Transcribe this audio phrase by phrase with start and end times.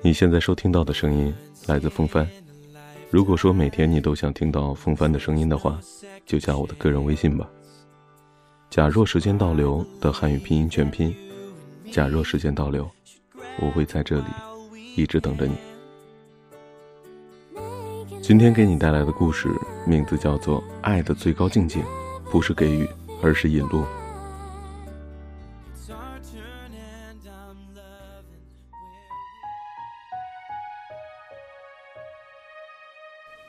[0.00, 1.34] 你现在收听到的声音
[1.66, 2.26] 来自风帆。
[3.10, 5.76] 如果说每天你都想听到风帆的声音的话，
[6.24, 7.48] 就加我的个人微信吧。
[8.70, 11.12] 假若时间倒流的汉语拼音全拼，
[11.90, 12.88] 假若时间倒流，
[13.60, 14.26] 我会在这里
[14.96, 15.56] 一直等着你。
[18.22, 19.48] 今天给你带来的故事
[19.84, 21.82] 名字叫做《爱的最高境界，
[22.30, 22.88] 不是给予，
[23.20, 23.80] 而是引路》。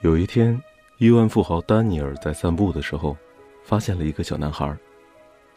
[0.10, 0.60] 有一天，
[0.98, 3.16] 亿万富豪丹尼尔在散步的时候，
[3.64, 4.76] 发现了一个小男孩。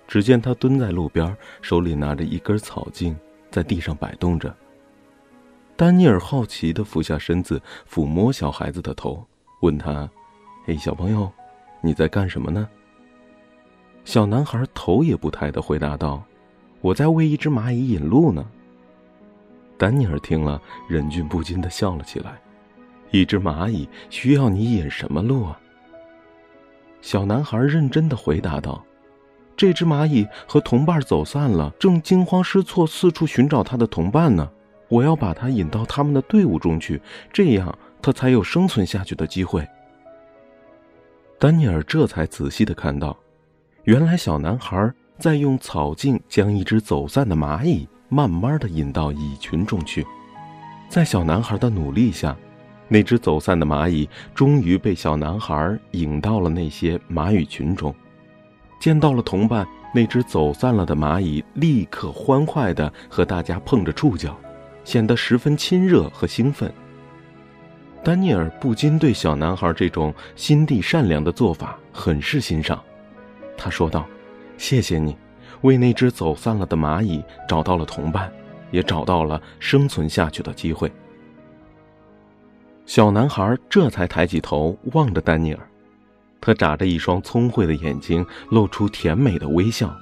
[0.06, 3.16] 只见他蹲在路边，手里拿着一根草茎，
[3.50, 4.54] 在地上摆动着。
[5.74, 7.58] 丹尼尔好奇地俯下身子
[7.90, 9.26] 抚摸小孩子的头，
[9.62, 10.06] 问他
[10.66, 11.32] ：“嘿，小朋友，
[11.80, 12.68] 你在干什么呢？”
[14.04, 16.22] 小男孩头也不抬地回答道
[16.82, 18.46] ：“我在为一只蚂蚁引路呢。”
[19.78, 20.60] 丹尼尔听了，
[20.90, 22.38] 忍俊不禁地笑了起来。
[23.12, 25.60] 一只蚂蚁需要你引什么路啊？
[27.02, 28.82] 小男孩认真的回答道
[29.54, 34.50] ：“这只蚂蚁和同伴走散了，正惊慌失措四处寻找它的同伴呢。
[34.88, 37.00] 我要把它引到他们的队伍中去，
[37.32, 39.66] 这样它才有生存下去的机会。”
[41.38, 43.14] 丹尼尔这才仔细的看到，
[43.84, 50.06] 原来小男孩在用草茎将一只走散的蚂蚁慢慢的引到蚁群中去，
[50.88, 52.34] 在小男孩的努力下。
[52.92, 57.94] 那只走散的蚂蚁终于被小男孩引到了那些蚂蚁群中，
[58.78, 64.38] 见到了同伴，那只走散了的蚂蚁立刻欢快地和大家碰着触角，
[64.84, 66.70] 显得十分亲热和兴奋。
[68.04, 72.78] 丹尼尔不禁对小男孩这种心地善良的做法很是欣赏，
[73.56, 74.04] 他说道
[74.58, 75.16] ：“谢谢你，
[75.62, 78.30] 为那只走散了的蚂蚁找到了同伴，
[78.70, 80.92] 也找到了生存下去的机会。”
[82.84, 85.68] 小男孩这才抬起头望着丹尼尔，
[86.40, 89.94] 他眨着一双聪慧的眼睛，露出甜美的微笑。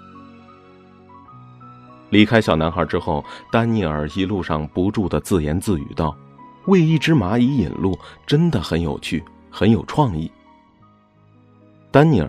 [2.08, 6.16] 离开小男孩之后，丹尼尔一路上不住的自言自语道
[6.66, 7.96] ：“为一只蚂蚁引路，
[8.26, 10.28] 真的很有趣，很有创意。”
[11.92, 12.28] 丹尼尔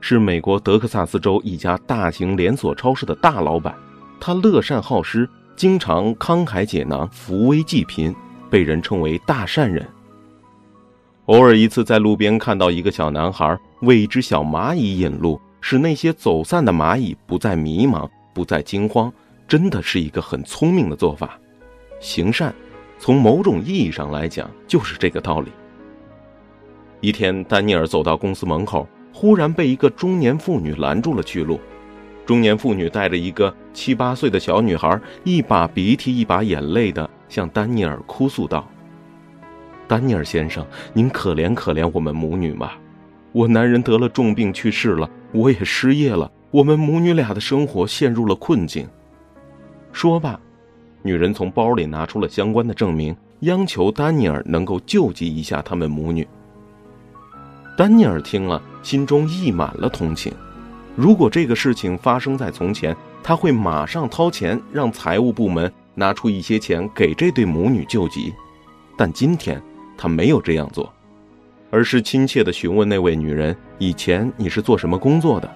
[0.00, 3.74] 是美国德克萨斯州一家大型连锁超市的大老板，
[4.18, 8.14] 他乐善好施，经常慷慨解囊，扶危济贫。
[8.50, 9.86] 被人称为大善人。
[11.26, 19.12] 偶尔一次在路边看到一个小男孩为一只小蚂蚁引路，使那些走散的蚂蚁不再迷茫，不再惊慌，
[19.46, 21.38] 真的是一个很聪明的做法。
[22.00, 22.52] 行善，
[22.98, 25.52] 从某种意义上来讲，就是这个道理。
[27.00, 31.60] 一天，丹尼尔走到公司门口，忽然被一个中年妇女拦住了去路。
[32.26, 37.08] 中年妇女带着一个七八岁的小女孩，一把鼻涕一把眼泪的。
[37.30, 38.68] 向丹尼尔哭诉道
[39.88, 42.76] ：“丹尼尔先生，您可怜可怜我们母女吧！
[43.32, 48.86] 我男人得了重病去世了，我也失业了，我们母女俩的生活陷入了困境。”
[49.92, 50.38] 说罢，
[51.02, 56.26] 女人从包里拿出了相关的证明，央求丹尼尔能够救济一下他们母女。
[57.76, 60.32] 丹尼尔听了，心中溢满了同情。
[60.96, 65.72] 如果这个事情发生在从前，他会马上掏钱让财务部门。
[66.00, 68.32] 拿出一些钱给这对母女救急，
[68.96, 69.62] 但今天
[69.98, 70.90] 他没有这样做，
[71.70, 75.48] 而是亲切地询问那位女人：“以前你是做什么工作的？”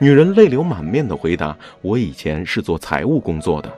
[0.00, 3.72] 女人泪流满面地回答：“我以前是做财务工作的。”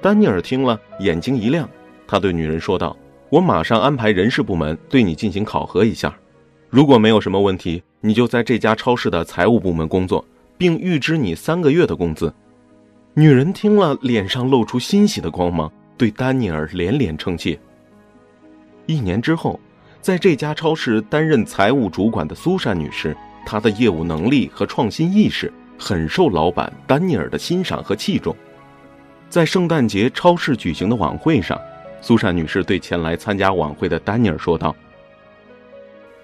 [0.00, 1.68] 丹尼尔听了，眼睛一亮，
[2.06, 2.96] 他对女人说道
[3.30, 6.16] ：“我马上安排人事部门对你进行考核一下，
[6.70, 10.24] 如果没有什么问题，你就在这家超市的财务部门工作，
[10.56, 12.32] 并预支你三个月的工资。”
[13.16, 17.56] 女人听了，脸上露出欣喜的光芒，对丹尼尔连连称谢。
[18.86, 19.58] 一年之后，
[20.00, 23.16] 在这家超市担任财务主管的苏珊女士，
[23.46, 28.34] 她的业务能力和创新意识很受老板丹尼尔的欣赏和器重。
[29.30, 31.56] 在圣诞节超市举行的晚会上，
[32.00, 34.74] 苏珊女士对前来参加晚会的丹尼尔说道：“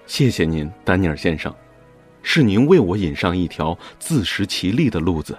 [0.05, 1.55] 谢谢您，丹尼尔先生，
[2.21, 5.37] 是您为我引上一条自食其力的路子，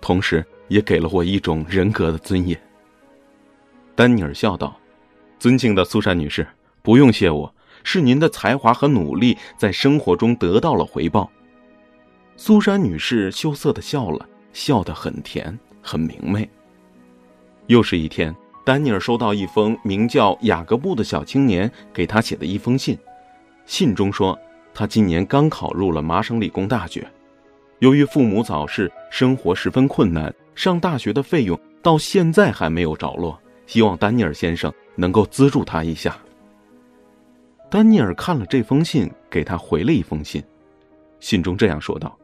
[0.00, 2.58] 同时。”也给了我一种人格的尊严。
[3.94, 4.74] 丹尼尔笑道
[5.38, 6.46] ：“尊敬的苏珊女士，
[6.80, 7.52] 不用谢我，
[7.84, 11.30] 是您的才华和努力在生活中得到了回报。”
[12.36, 16.48] 苏珊女士羞涩的笑了，笑得很甜，很明媚。
[17.66, 18.34] 又是一天，
[18.64, 22.96] 丹尼尔收到一封名叫雅各布的小青年给他写的一封信，
[23.66, 24.38] 信中说
[24.72, 27.06] 他今年刚考入了麻省理工大学，
[27.80, 30.32] 由于父母早逝，生活十分困难。
[30.60, 36.14] 上大学的费用到现在还没有着落，希望丹尼尔先生能够资助他一下。
[37.70, 40.44] 丹尼尔看了这封信，给他回了一封信，
[41.18, 42.14] 信中这样说道：“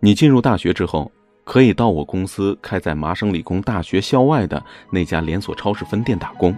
[0.00, 1.12] 你进入大学之后，
[1.44, 6.56] 可以到我公司开在麻省理工大学校外的那家连锁超市分店打工，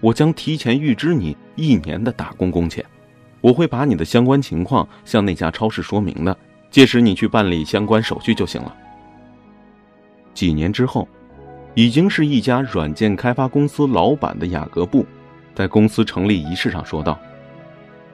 [0.00, 2.84] 我将提前预支你一年的打工工钱，
[3.40, 6.38] 我会把你的相关情况向那家超市说明的，
[6.70, 8.72] 届时你去办理相关手续就行了。”
[10.38, 11.08] 几年之后，
[11.74, 15.04] 已经是一家软件开发公司老板的雅各布，
[15.52, 17.18] 在公司成立仪式上说道。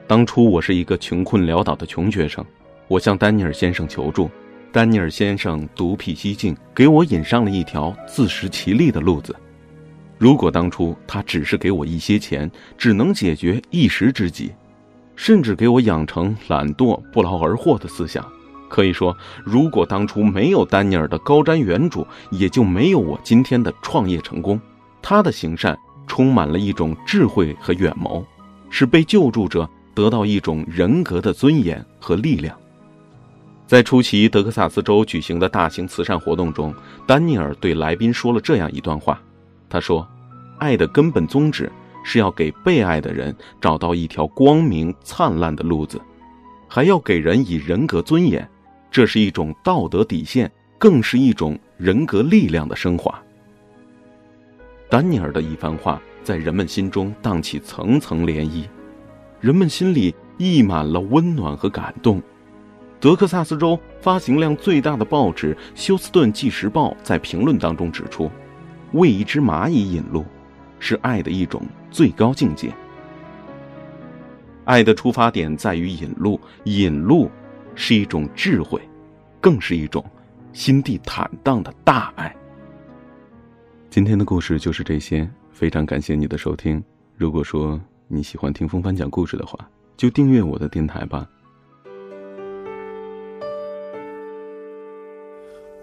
[0.07, 2.43] 当初我是一个穷困潦倒的穷学生，
[2.87, 4.27] 我向丹尼尔先生求助，
[4.71, 9.35] 丹尼尔先生独辟蹊径，给我引上了一条自食其力的路子。
[10.17, 14.51] 如果当初他只是给我一些钱，只能解决一时之急，
[15.15, 18.27] 甚至给我养成懒惰不劳而获的思想，
[18.69, 24.59] 可以说，如果当初没有丹尼尔的高瞻远瞩，也就没有我今天的创业成功。
[25.01, 25.77] 他的行善
[26.07, 28.25] 充满了一种智慧和远谋，
[28.69, 29.69] 使被救助者。
[29.95, 32.53] 得到一种人格的尊严和力量。
[33.65, 36.75] 在出席德克萨斯州举行的大型慈善活动中，
[37.07, 39.17] 丹尼尔对来宾说了这样一段话
[39.69, 40.05] ：“他说，
[40.59, 41.71] 爱的根本宗旨
[42.03, 45.97] 是要给被爱的人找到一条光明灿烂的路子，
[46.67, 48.45] 还要给人以人格尊严，
[48.95, 53.21] 这是一种道德底线，更是一种人格力量的升华。”
[54.89, 58.63] 丹尼尔的一番话在人们心中荡起层层涟漪。
[59.41, 62.23] 人们心里溢满了温暖和感动。
[63.01, 68.31] 德克萨斯州发行量最大的报纸《休斯顿纪时报》在评论当中指出
[68.95, 70.23] ：“为一只蚂蚁引路，
[70.79, 71.61] 是爱的一种
[71.91, 72.73] 最高境界。
[74.63, 77.29] 爱的出发点在于引路，引路
[77.75, 78.81] 是一种智慧，
[79.39, 80.03] 更是一种
[80.53, 82.35] 心地坦荡的大爱。”
[83.91, 86.83] 今天的故事就是这些，非常感谢你的收听。
[87.15, 89.57] 如果说，你喜欢听风帆讲故事的话，
[89.95, 91.27] 就订阅我的电台吧。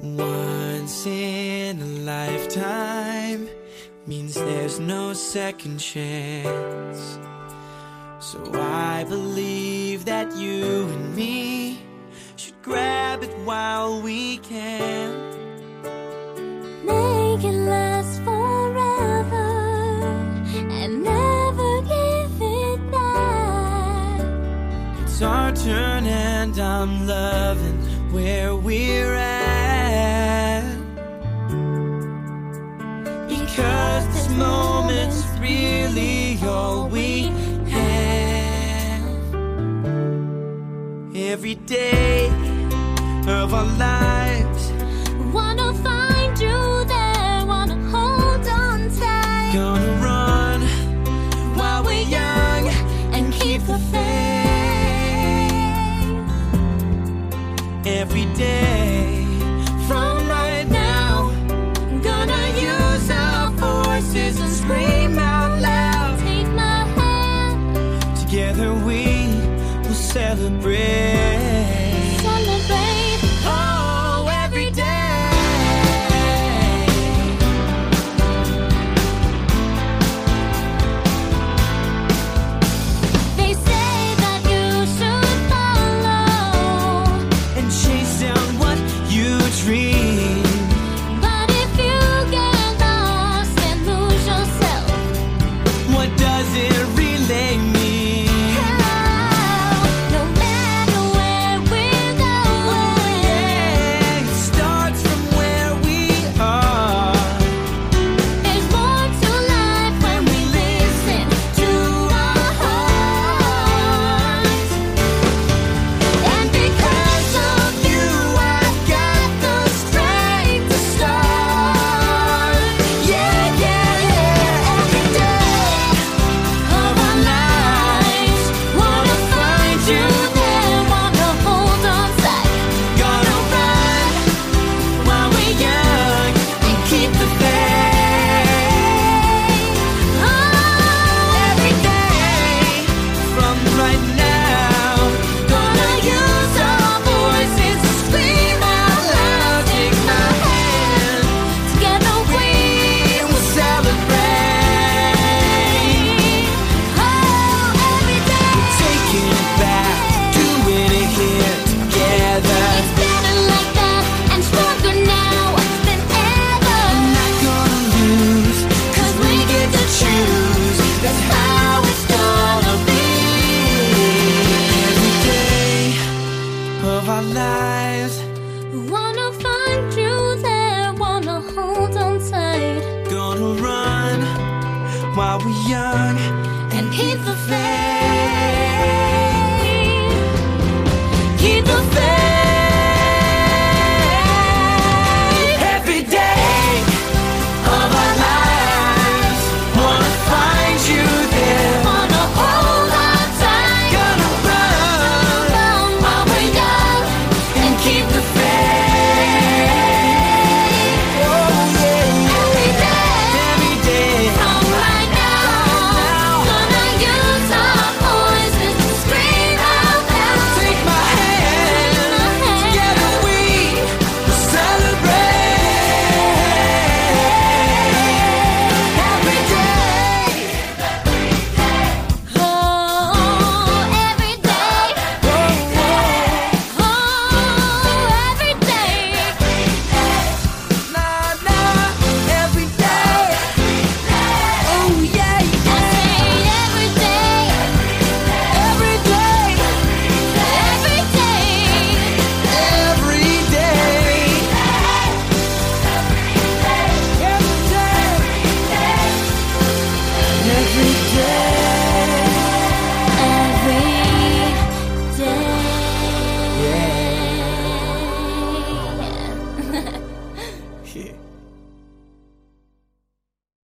[0.02, 3.46] Once in a lifetime
[4.06, 7.16] means there's no second chance.
[8.18, 11.71] So I believe that you and me
[12.62, 15.10] grab it while we can.
[16.84, 19.48] Make it last forever
[20.70, 24.20] and never give it back.
[25.02, 27.80] It's our turn and I'm loving
[28.12, 30.62] where we're at.
[33.28, 37.22] Because this moment's really all we
[37.70, 39.02] have.
[41.16, 42.51] Every day
[43.28, 44.72] of our lives,
[45.32, 45.71] wanna